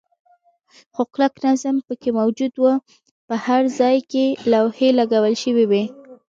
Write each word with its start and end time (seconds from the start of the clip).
خو 0.93 1.01
کلک 1.13 1.33
نظم 1.45 1.75
پکې 1.87 2.09
موجود 2.19 2.53
و، 2.57 2.63
په 3.27 3.35
هر 3.45 3.63
ځای 3.79 3.97
کې 4.11 4.25
لوحې 4.51 4.89
لګول 4.99 5.33
شوې 5.43 5.65
وې. 5.71 5.83